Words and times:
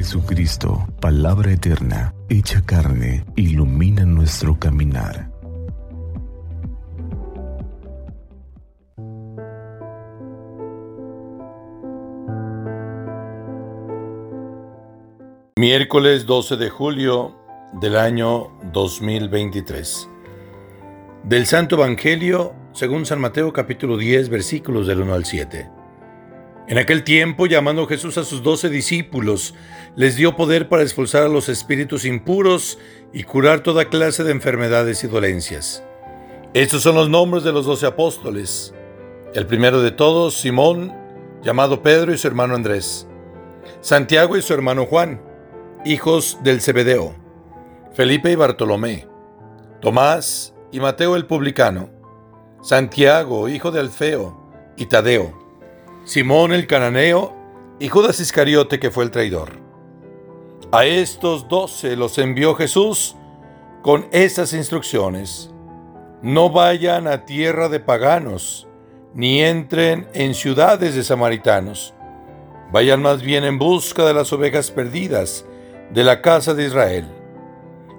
Jesucristo, 0.00 0.88
palabra 0.98 1.52
eterna, 1.52 2.14
hecha 2.30 2.64
carne, 2.64 3.22
ilumina 3.36 4.06
nuestro 4.06 4.58
caminar. 4.58 5.30
Miércoles 15.56 16.24
12 16.24 16.56
de 16.56 16.70
julio 16.70 17.36
del 17.74 17.98
año 17.98 18.58
2023. 18.72 20.08
Del 21.24 21.44
Santo 21.44 21.76
Evangelio 21.76 22.54
según 22.72 23.04
San 23.04 23.20
Mateo 23.20 23.52
capítulo 23.52 23.98
10 23.98 24.30
versículos 24.30 24.86
del 24.86 25.02
1 25.02 25.12
al 25.12 25.26
7. 25.26 25.79
En 26.70 26.78
aquel 26.78 27.02
tiempo, 27.02 27.46
llamando 27.46 27.88
Jesús 27.88 28.16
a 28.16 28.22
sus 28.22 28.44
doce 28.44 28.68
discípulos, 28.68 29.56
les 29.96 30.14
dio 30.14 30.36
poder 30.36 30.68
para 30.68 30.84
expulsar 30.84 31.24
a 31.24 31.28
los 31.28 31.48
espíritus 31.48 32.04
impuros 32.04 32.78
y 33.12 33.24
curar 33.24 33.64
toda 33.64 33.86
clase 33.86 34.22
de 34.22 34.30
enfermedades 34.30 35.02
y 35.02 35.08
dolencias. 35.08 35.82
Estos 36.54 36.84
son 36.84 36.94
los 36.94 37.10
nombres 37.10 37.42
de 37.42 37.50
los 37.50 37.66
doce 37.66 37.86
apóstoles. 37.86 38.72
El 39.34 39.48
primero 39.48 39.82
de 39.82 39.90
todos, 39.90 40.38
Simón, 40.38 40.94
llamado 41.42 41.82
Pedro 41.82 42.14
y 42.14 42.18
su 42.18 42.28
hermano 42.28 42.54
Andrés. 42.54 43.08
Santiago 43.80 44.36
y 44.36 44.42
su 44.42 44.54
hermano 44.54 44.86
Juan, 44.86 45.20
hijos 45.84 46.38
del 46.44 46.60
Zebedeo. 46.60 47.16
Felipe 47.94 48.30
y 48.30 48.36
Bartolomé. 48.36 49.08
Tomás 49.80 50.54
y 50.70 50.78
Mateo 50.78 51.16
el 51.16 51.26
publicano. 51.26 51.90
Santiago, 52.62 53.48
hijo 53.48 53.72
de 53.72 53.80
Alfeo, 53.80 54.40
y 54.76 54.86
Tadeo. 54.86 55.49
Simón 56.04 56.52
el 56.52 56.66
cananeo 56.66 57.36
y 57.78 57.88
Judas 57.88 58.20
Iscariote 58.20 58.80
que 58.80 58.90
fue 58.90 59.04
el 59.04 59.10
traidor. 59.10 59.58
A 60.72 60.84
estos 60.84 61.48
doce 61.48 61.96
los 61.96 62.16
envió 62.18 62.54
Jesús 62.54 63.16
con 63.82 64.06
estas 64.12 64.52
instrucciones. 64.52 65.50
No 66.22 66.50
vayan 66.50 67.06
a 67.06 67.24
tierra 67.24 67.68
de 67.68 67.80
paganos, 67.80 68.66
ni 69.14 69.42
entren 69.42 70.08
en 70.14 70.34
ciudades 70.34 70.94
de 70.94 71.02
samaritanos. 71.02 71.94
Vayan 72.72 73.02
más 73.02 73.22
bien 73.22 73.44
en 73.44 73.58
busca 73.58 74.04
de 74.04 74.14
las 74.14 74.32
ovejas 74.32 74.70
perdidas 74.70 75.44
de 75.92 76.04
la 76.04 76.22
casa 76.22 76.54
de 76.54 76.66
Israel. 76.66 77.06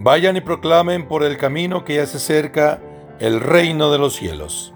Vayan 0.00 0.36
y 0.36 0.40
proclamen 0.40 1.08
por 1.08 1.22
el 1.22 1.38
camino 1.38 1.84
que 1.84 1.96
ya 1.96 2.06
se 2.06 2.18
acerca 2.18 2.80
el 3.20 3.40
reino 3.40 3.90
de 3.90 3.98
los 3.98 4.14
cielos. 4.16 4.74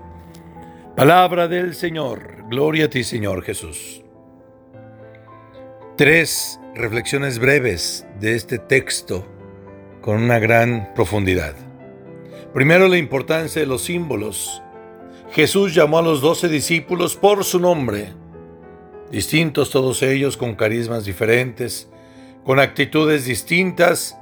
Palabra 0.96 1.46
del 1.46 1.74
Señor. 1.76 2.44
Gloria 2.50 2.86
a 2.86 2.90
ti, 2.90 3.04
Señor 3.04 3.42
Jesús. 3.42 4.02
Tres 5.96 6.60
reflexiones 6.74 7.38
breves 7.38 8.06
de 8.18 8.34
este 8.34 8.58
texto 8.58 9.24
con 10.00 10.20
una 10.20 10.40
gran 10.40 10.92
profundidad. 10.94 11.54
Primero, 12.52 12.88
la 12.88 12.98
importancia 12.98 13.60
de 13.60 13.68
los 13.68 13.82
símbolos. 13.82 14.62
Jesús 15.30 15.74
llamó 15.74 16.00
a 16.00 16.02
los 16.02 16.20
doce 16.20 16.48
discípulos 16.48 17.14
por 17.14 17.44
su 17.44 17.60
nombre, 17.60 18.12
distintos 19.12 19.70
todos 19.70 20.02
ellos 20.02 20.36
con 20.36 20.56
carismas 20.56 21.04
diferentes, 21.04 21.88
con 22.44 22.58
actitudes 22.58 23.26
distintas, 23.26 24.18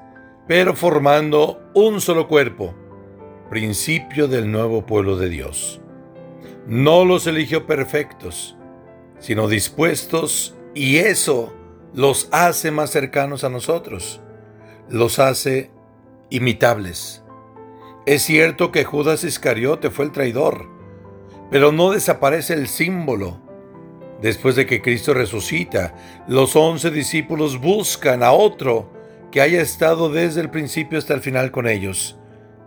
pero 0.46 0.76
formando 0.76 1.62
un 1.72 2.02
solo 2.02 2.28
cuerpo, 2.28 2.74
principio 3.48 4.28
del 4.28 4.52
nuevo 4.52 4.84
pueblo 4.84 5.16
de 5.16 5.30
Dios. 5.30 5.80
No 6.66 7.04
los 7.04 7.26
eligió 7.26 7.66
perfectos, 7.66 8.56
sino 9.18 9.48
dispuestos 9.48 10.54
y 10.74 10.98
eso 10.98 11.54
los 11.94 12.28
hace 12.30 12.70
más 12.70 12.90
cercanos 12.90 13.44
a 13.44 13.48
nosotros, 13.48 14.20
los 14.88 15.18
hace 15.18 15.70
imitables. 16.30 17.22
Es 18.06 18.22
cierto 18.22 18.72
que 18.72 18.84
Judas 18.84 19.24
Iscariote 19.24 19.90
fue 19.90 20.04
el 20.04 20.12
traidor, 20.12 20.66
pero 21.50 21.72
no 21.72 21.90
desaparece 21.90 22.54
el 22.54 22.68
símbolo. 22.68 23.40
Después 24.22 24.56
de 24.56 24.66
que 24.66 24.82
Cristo 24.82 25.14
resucita, 25.14 25.94
los 26.26 26.56
once 26.56 26.90
discípulos 26.90 27.60
buscan 27.60 28.22
a 28.22 28.32
otro 28.32 28.90
que 29.30 29.40
haya 29.40 29.60
estado 29.60 30.10
desde 30.10 30.40
el 30.40 30.50
principio 30.50 30.98
hasta 30.98 31.14
el 31.14 31.20
final 31.20 31.50
con 31.50 31.68
ellos, 31.68 32.16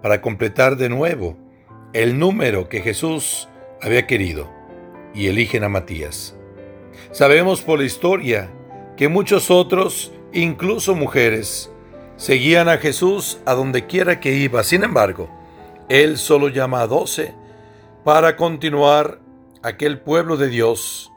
para 0.02 0.22
completar 0.22 0.78
de 0.78 0.90
nuevo 0.90 1.38
el 1.94 2.18
número 2.20 2.70
que 2.70 2.82
Jesús 2.82 3.50
había 3.82 4.08
querido 4.08 4.50
y 5.14 5.28
eligen 5.28 5.64
a 5.64 5.70
Matías. 5.70 6.36
Sabemos 7.12 7.62
por 7.62 7.80
la 7.80 7.86
historia 7.86 8.52
que 8.96 9.08
muchos 9.08 9.52
otros, 9.52 10.12
incluso 10.34 10.96
mujeres, 10.96 11.72
seguían 12.16 12.70
a 12.70 12.78
Jesús 12.78 13.40
a 13.46 13.54
donde 13.54 13.88
quiera 13.88 14.20
que 14.20 14.34
iba. 14.34 14.64
Sin 14.64 14.84
embargo, 14.84 15.30
Él 15.90 16.18
solo 16.18 16.50
llama 16.50 16.82
a 16.82 16.88
doce 16.88 17.34
para 18.04 18.36
continuar 18.36 19.20
aquel 19.64 20.00
pueblo 20.00 20.38
de 20.38 20.48
Dios 20.48 21.12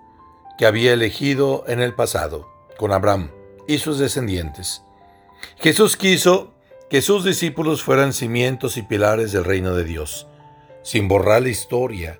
que 0.58 0.66
había 0.66 0.92
elegido 0.92 1.64
en 1.66 1.80
el 1.80 1.94
pasado, 1.94 2.48
con 2.76 2.92
Abraham 2.92 3.30
y 3.66 3.78
sus 3.78 3.98
descendientes. 3.98 4.82
Jesús 5.58 5.96
quiso 5.96 6.54
que 6.90 7.02
sus 7.02 7.24
discípulos 7.24 7.82
fueran 7.82 8.12
cimientos 8.12 8.76
y 8.76 8.82
pilares 8.82 9.32
del 9.32 9.44
reino 9.44 9.74
de 9.74 9.84
Dios, 9.84 10.26
sin 10.82 11.08
borrar 11.08 11.42
la 11.42 11.48
historia, 11.48 12.18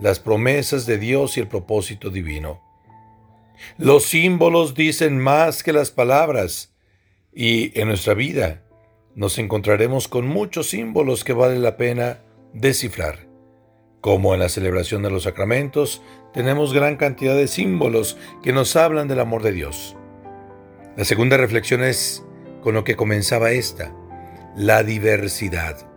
las 0.00 0.18
promesas 0.18 0.86
de 0.86 0.98
Dios 0.98 1.36
y 1.36 1.40
el 1.40 1.48
propósito 1.48 2.10
divino. 2.10 2.62
Los 3.76 4.04
símbolos 4.04 4.74
dicen 4.74 5.18
más 5.18 5.62
que 5.62 5.72
las 5.72 5.90
palabras 5.90 6.72
y 7.32 7.78
en 7.78 7.88
nuestra 7.88 8.14
vida 8.14 8.62
nos 9.14 9.38
encontraremos 9.38 10.08
con 10.08 10.26
muchos 10.26 10.70
símbolos 10.70 11.24
que 11.24 11.32
vale 11.32 11.58
la 11.58 11.76
pena 11.76 12.20
descifrar. 12.54 13.28
Como 14.00 14.32
en 14.32 14.40
la 14.40 14.48
celebración 14.48 15.02
de 15.02 15.10
los 15.10 15.24
sacramentos, 15.24 16.00
tenemos 16.32 16.72
gran 16.72 16.96
cantidad 16.96 17.36
de 17.36 17.48
símbolos 17.48 18.16
que 18.42 18.52
nos 18.52 18.76
hablan 18.76 19.08
del 19.08 19.20
amor 19.20 19.42
de 19.42 19.52
Dios. 19.52 19.96
La 20.96 21.04
segunda 21.04 21.36
reflexión 21.36 21.84
es 21.84 22.24
con 22.62 22.74
lo 22.74 22.84
que 22.84 22.96
comenzaba 22.96 23.50
esta, 23.52 23.94
la 24.56 24.82
diversidad. 24.82 25.89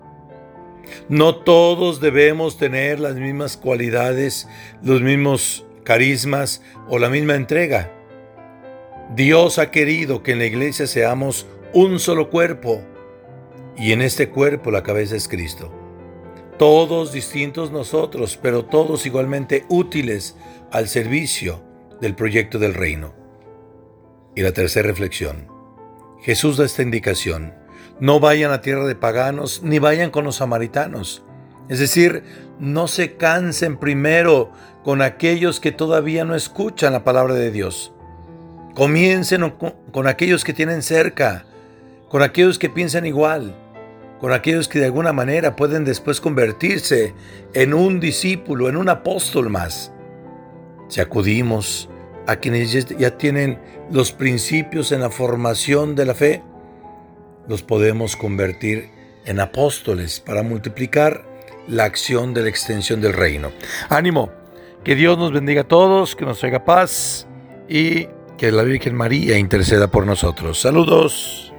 No 1.10 1.36
todos 1.36 2.00
debemos 2.00 2.58
tener 2.58 3.00
las 3.00 3.16
mismas 3.16 3.58
cualidades, 3.58 4.48
los 4.82 5.02
mismos 5.02 5.66
carismas 5.84 6.62
o 6.88 7.00
la 7.00 7.10
misma 7.10 7.36
entrega. 7.36 7.92
Dios 9.16 9.60
ha 9.60 9.70
querido 9.70 10.24
que 10.24 10.32
en 10.32 10.40
la 10.40 10.46
iglesia 10.46 10.88
seamos 10.88 11.46
un 11.74 12.00
solo 12.00 12.30
cuerpo 12.30 12.82
y 13.78 13.92
en 13.92 14.02
este 14.02 14.30
cuerpo 14.30 14.72
la 14.72 14.84
cabeza 14.84 15.16
es 15.16 15.28
Cristo. 15.28 15.72
Todos 16.58 17.12
distintos 17.12 17.72
nosotros, 17.72 18.40
pero 18.42 18.66
todos 18.66 19.06
igualmente 19.06 19.66
útiles 19.70 20.38
al 20.72 20.88
servicio 20.88 21.64
del 22.00 22.16
proyecto 22.16 22.60
del 22.60 22.74
reino. 22.74 23.14
Y 24.36 24.42
la 24.42 24.52
tercera 24.52 24.88
reflexión. 24.88 25.48
Jesús 26.22 26.58
da 26.58 26.66
esta 26.66 26.84
indicación 26.84 27.54
no 28.00 28.20
vayan 28.20 28.52
a 28.52 28.62
tierra 28.62 28.86
de 28.86 28.96
paganos, 28.96 29.62
ni 29.64 29.80
vayan 29.80 30.12
con 30.12 30.26
los 30.26 30.38
samaritanos. 30.38 31.24
Es 31.70 31.80
decir, 31.80 32.24
no 32.60 32.88
se 32.88 33.16
cansen 33.16 33.78
primero 33.78 34.52
con 34.84 35.02
aquellos 35.02 35.60
que 35.60 35.72
todavía 35.72 36.26
no 36.26 36.36
escuchan 36.36 36.94
la 36.94 37.04
palabra 37.04 37.34
de 37.36 37.52
Dios. 37.52 37.94
Comiencen 38.76 39.54
con, 39.92 40.08
aquellos 40.08 40.44
que 40.44 40.54
tienen 40.54 40.82
cerca, 40.82 41.46
con 42.10 42.22
aquellos 42.22 42.60
que 42.60 42.70
piensan 42.70 43.06
igual, 43.06 43.56
con 44.20 44.34
aquellos 44.34 44.68
que 44.68 44.80
de 44.80 44.86
alguna 44.86 45.14
manera 45.14 45.56
pueden 45.56 45.86
después 45.86 46.20
convertirse 46.20 47.14
en 47.54 47.74
un 47.74 48.00
discípulo, 48.00 48.68
en 48.68 48.78
un 48.78 48.90
apóstol 48.90 49.50
más. 49.50 49.94
Si 50.90 51.02
acudimos 51.02 51.90
a 52.28 52.38
quienes 52.38 52.72
ya 52.98 53.18
tienen 53.18 53.60
los 53.92 54.12
principios 54.12 54.92
en 54.92 55.02
la 55.02 55.10
formación 55.10 55.96
de 55.96 56.06
la 56.06 56.14
fe, 56.14 56.44
los 57.48 57.64
podemos 57.64 58.16
convertir 58.16 58.90
en 59.26 59.40
apóstoles 59.40 60.20
para 60.20 60.44
multiplicar 60.44 61.26
la 61.68 61.86
acción 61.86 62.34
de 62.34 62.44
la 62.44 62.50
extensión 62.50 63.02
del 63.02 63.14
reino. 63.14 63.52
Ánimo, 63.90 64.32
que 64.84 64.96
Dios 64.96 65.18
nos 65.18 65.32
bendiga 65.32 65.62
a 65.62 65.68
todos, 65.68 66.16
que 66.16 66.26
nos 66.26 66.40
traiga 66.40 66.66
paz 66.66 67.28
y 67.70 68.08
que 68.38 68.52
la 68.52 68.64
Virgen 68.64 68.96
María 68.96 69.38
interceda 69.38 69.90
por 69.90 70.06
nosotros. 70.06 70.60
Saludos. 70.60 71.53